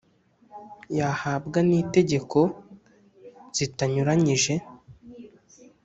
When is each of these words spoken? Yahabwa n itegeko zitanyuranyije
Yahabwa 0.99 1.59
n 1.67 1.69
itegeko 1.81 2.39
zitanyuranyije 3.57 4.53